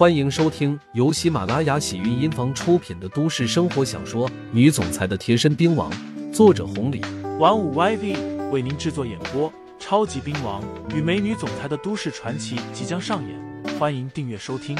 [0.00, 5.92] 欢迎收听由喜马拉雅喜韵音房出品的都市生活小说《女总裁的贴身兵王》，
[6.32, 7.02] 作者红礼，
[7.38, 9.52] 玩五 YV 为您制作演播。
[9.78, 10.64] 超级兵王
[10.96, 14.74] 与美女总裁的都市传奇即将上演，欢迎订阅收听。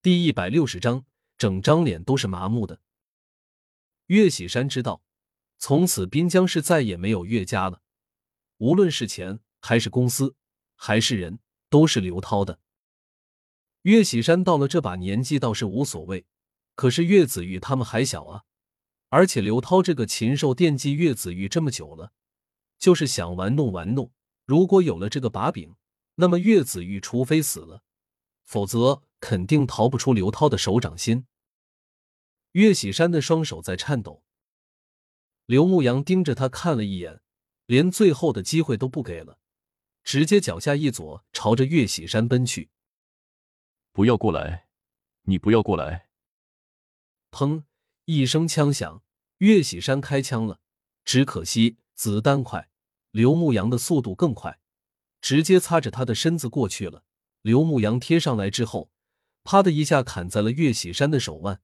[0.00, 1.04] 第一百六十章，
[1.36, 2.80] 整张脸都是麻木的。
[4.06, 5.02] 岳喜山知道，
[5.58, 7.82] 从此滨江市再也没有岳家了，
[8.56, 10.34] 无论是钱还是公司
[10.76, 11.40] 还是人。
[11.74, 12.60] 都是刘涛的。
[13.82, 16.24] 岳喜山到了这把年纪倒是无所谓，
[16.76, 18.44] 可是岳子玉他们还小啊，
[19.08, 22.12] 而且刘涛这个禽兽惦记岳子玉这么久了，
[22.78, 24.12] 就是想玩弄玩弄。
[24.44, 25.74] 如果有了这个把柄，
[26.14, 27.82] 那么岳子玉除非死了，
[28.44, 31.26] 否则肯定逃不出刘涛的手掌心。
[32.52, 34.22] 岳喜山的双手在颤抖，
[35.46, 37.20] 刘牧阳盯着他看了一眼，
[37.66, 39.40] 连最后的机会都不给了。
[40.04, 42.70] 直接脚下一左，朝着岳喜山奔去。
[43.92, 44.68] 不要过来！
[45.22, 46.08] 你不要过来！
[47.30, 47.64] 砰！
[48.04, 49.02] 一声枪响，
[49.38, 50.60] 岳喜山开枪了。
[51.04, 52.68] 只可惜子弹快，
[53.10, 54.60] 刘牧阳的速度更快，
[55.22, 57.04] 直接擦着他的身子过去了。
[57.40, 58.90] 刘牧阳贴上来之后，
[59.42, 61.62] 啪的一下砍在了岳喜山的手腕。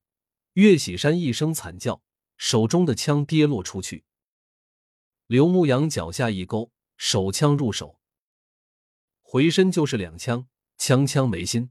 [0.54, 2.02] 岳喜山一声惨叫，
[2.38, 4.04] 手中的枪跌落出去。
[5.26, 7.99] 刘牧阳脚下一勾，手枪入手。
[9.32, 11.70] 回身就是两枪，枪枪没心。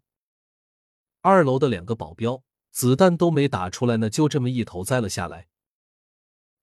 [1.20, 5.50] 二楼的两个保镖子弹都没打出来呢，就这么一头栽了下来。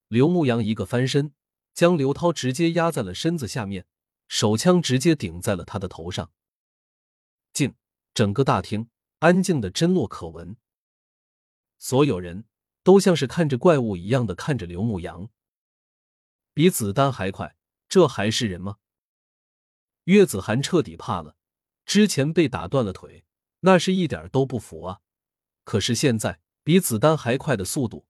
[0.08, 1.34] 刘牧阳一个翻身，
[1.74, 3.84] 将刘涛直接压在了身子下面，
[4.26, 6.32] 手枪直接顶在了他的头上。
[7.52, 7.74] 静，
[8.14, 8.88] 整个大厅
[9.18, 10.56] 安静的针落可闻，
[11.76, 12.46] 所有人
[12.82, 15.28] 都像是看着怪物一样的看着刘牧阳。
[16.54, 17.54] 比子弹还快，
[17.86, 18.78] 这还是人吗？
[20.06, 21.36] 岳子涵彻底怕了，
[21.84, 23.24] 之前被打断了腿，
[23.60, 25.00] 那是一点都不服啊！
[25.64, 28.06] 可是现在比子弹还快的速度，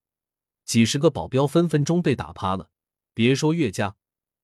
[0.67, 2.71] 几十个保镖分分钟被打趴了。
[3.15, 3.97] 别说岳家，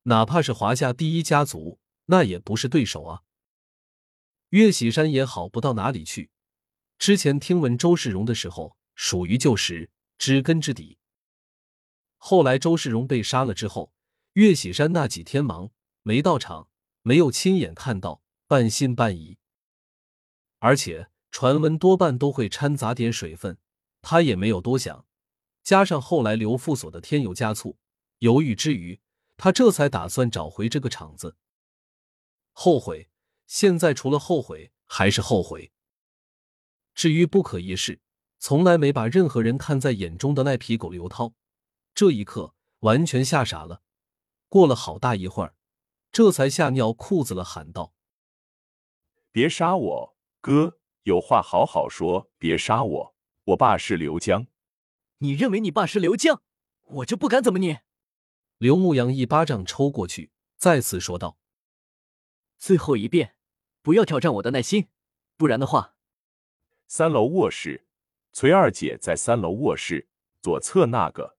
[0.04, 3.22] 哪怕是华夏第一家族，那也不是对手啊！
[4.48, 6.30] 岳喜山也好不到哪里去。
[6.98, 10.96] 之前听闻周世荣的时候，属于旧识，知根知底。
[12.16, 13.92] 后来周世荣被杀了之后，
[14.34, 15.70] 岳喜山那几天忙，
[16.02, 16.70] 没到场。
[17.02, 19.38] 没有亲眼看到，半信半疑，
[20.58, 23.58] 而且传闻多半都会掺杂点水分，
[24.00, 25.04] 他也没有多想。
[25.62, 27.76] 加上后来刘副所的添油加醋，
[28.18, 29.00] 犹豫之余，
[29.36, 31.36] 他这才打算找回这个场子。
[32.52, 33.08] 后悔，
[33.46, 35.72] 现在除了后悔还是后悔。
[36.94, 38.00] 至于不可一世，
[38.38, 41.32] 从来没把任何人看在眼中的赖皮狗刘涛，
[41.94, 43.82] 这一刻完全吓傻了。
[44.48, 45.54] 过了好大一会儿。
[46.12, 47.94] 这才吓尿裤子了，喊道
[49.32, 53.14] ：“别杀我，哥，有话好好说，别杀我，
[53.44, 54.46] 我爸是刘江。
[55.18, 56.42] 你认为你爸是刘江，
[56.82, 57.78] 我就不敢怎么你。”
[58.58, 61.38] 刘牧阳一巴掌抽过去，再次说道
[62.58, 63.34] ：“最后一遍，
[63.80, 64.88] 不要挑战我的耐心，
[65.38, 65.96] 不然的话。”
[66.86, 67.86] 三楼卧室，
[68.34, 70.10] 崔二姐在三楼卧室
[70.42, 71.38] 左侧那个。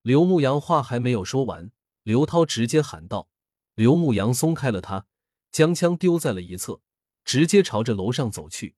[0.00, 1.70] 刘牧阳话还没有说完，
[2.02, 3.28] 刘涛直接喊道。
[3.76, 5.06] 刘牧阳松开了他，
[5.52, 6.80] 将枪丢在了一侧，
[7.24, 8.74] 直接朝着楼上走去。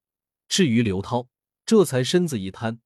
[0.49, 1.29] 至于刘涛，
[1.65, 2.81] 这才身子一瘫，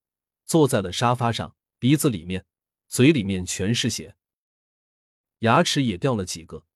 [0.45, 2.45] 坐在了沙发上，鼻子里面、
[2.87, 4.15] 嘴里面全是血，
[5.39, 6.67] 牙齿也掉了几个，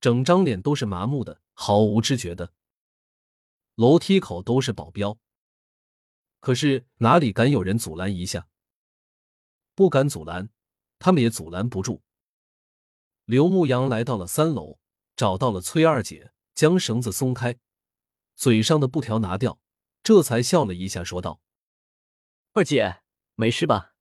[0.00, 2.54] 整张脸都是麻木的，毫无知觉的。
[3.74, 5.18] 楼梯口都是保镖，
[6.40, 8.48] 可是哪里敢有人阻拦一下？
[9.74, 10.48] 不敢阻拦，
[10.98, 12.02] 他们也阻拦不住。
[13.24, 14.78] 刘牧阳来到了三楼，
[15.16, 17.56] 找到了崔二姐，将绳子松开，
[18.34, 19.58] 嘴上的布条拿掉，
[20.02, 21.40] 这才笑了一下，说道
[22.52, 23.00] ：“二姐，
[23.34, 23.94] 没事吧？”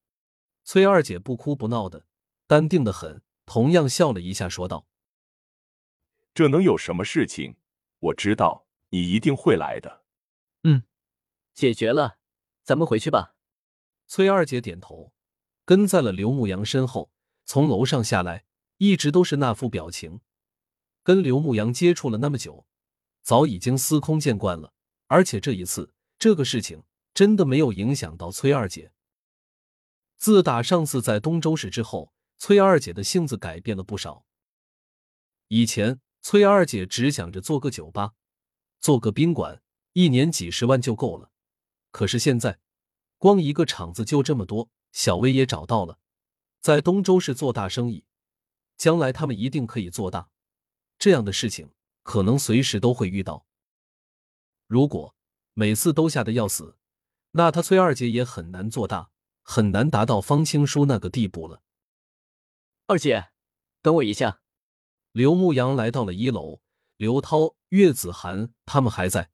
[0.65, 2.05] 崔二姐不哭不闹的，
[2.47, 4.87] 淡定的很，同样笑了一下，说道
[6.35, 7.55] ：“这能有什么事情？
[7.99, 10.03] 我知道你一定会来的。
[10.63, 10.83] ”“嗯，
[11.53, 12.17] 解决了，
[12.63, 13.35] 咱们回去吧。”
[14.05, 15.13] 崔二姐点头，
[15.63, 17.09] 跟在了刘牧阳身后，
[17.45, 18.43] 从楼上下来。
[18.83, 20.19] 一直都是那副表情，
[21.03, 22.65] 跟刘牧阳接触了那么久，
[23.21, 24.73] 早已经司空见惯了。
[25.07, 26.83] 而且这一次，这个事情
[27.13, 28.91] 真的没有影响到崔二姐。
[30.17, 34.25] 自打上次在东周市之后，崔二姐的性子改变了不少。
[35.47, 38.11] 以前，崔二姐只想着做个酒吧，
[38.81, 39.61] 做个宾馆，
[39.93, 41.31] 一年几十万就够了。
[41.91, 42.59] 可是现在，
[43.17, 45.99] 光一个厂子就这么多，小薇也找到了，
[46.59, 48.03] 在东周市做大生意。
[48.77, 50.29] 将来他们一定可以做大，
[50.97, 51.71] 这样的事情
[52.03, 53.45] 可能随时都会遇到。
[54.67, 55.15] 如果
[55.53, 56.77] 每次都吓得要死，
[57.31, 59.11] 那他崔二姐也很难做大，
[59.41, 61.61] 很难达到方青书那个地步了。
[62.87, 63.29] 二姐，
[63.81, 64.41] 等我一下。
[65.11, 66.61] 刘牧阳来到了一楼，
[66.97, 69.29] 刘涛、岳子涵他们还在。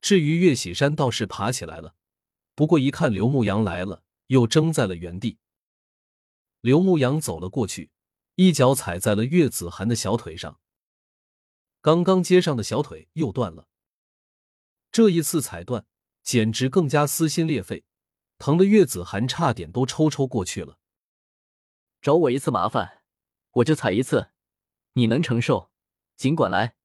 [0.00, 1.94] 至于岳喜山，倒是爬起来了，
[2.54, 5.38] 不过一看刘牧阳来了，又怔在了原地。
[6.62, 7.90] 刘牧阳走了过去，
[8.36, 10.60] 一脚踩在了岳子涵的小腿上，
[11.80, 13.68] 刚刚接上的小腿又断了。
[14.90, 15.86] 这一次踩断，
[16.22, 17.84] 简直更加撕心裂肺，
[18.38, 20.78] 疼的岳子涵差点都抽抽过去了。
[22.00, 23.02] 找我一次麻烦，
[23.52, 24.30] 我就踩一次。
[24.94, 25.70] 你能承受，
[26.16, 26.76] 尽管来。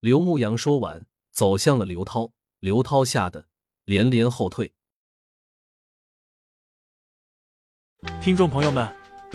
[0.00, 2.32] 刘牧阳说完，走向了刘涛。
[2.58, 3.48] 刘涛吓得
[3.84, 4.74] 连连后退。
[8.20, 8.96] 听众朋友们，